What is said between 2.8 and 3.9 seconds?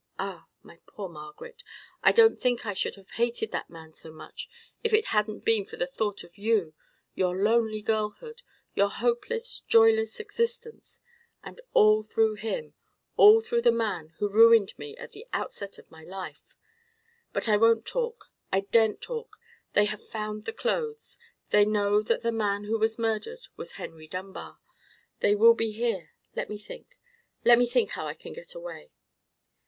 have hated that